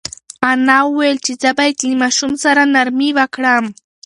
[0.49, 3.65] انا وویل چې زه باید له ماشوم سره نرمي وکړم.